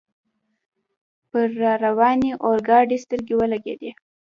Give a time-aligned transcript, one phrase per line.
[1.29, 3.91] پر را روانې اورګاډي سترګې ولګېدې.